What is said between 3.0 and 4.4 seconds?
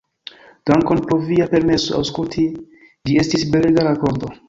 ĝi estis belega rakonto.